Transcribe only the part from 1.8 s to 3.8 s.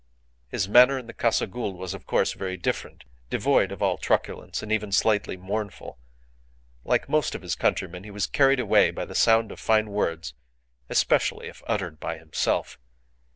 of course, very different devoid